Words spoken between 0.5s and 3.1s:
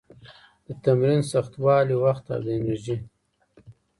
د تمرین سختوالي، وخت او د انرژي